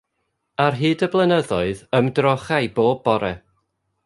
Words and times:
Ar 0.63 0.77
hyd 0.79 1.03
y 1.07 1.09
blynyddoedd, 1.15 1.85
ymdrochai 2.01 2.63
bob 2.81 3.05
bore. 3.09 3.35